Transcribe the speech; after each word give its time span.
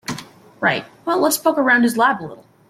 Right, 0.61 0.83
well 1.05 1.19
let's 1.19 1.37
poke 1.37 1.59
around 1.59 1.83
his 1.83 1.95
lab 1.95 2.21
a 2.21 2.25
little. 2.25 2.47